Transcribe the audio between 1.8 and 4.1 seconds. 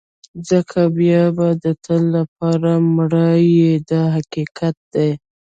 تل لپاره مړ یې دا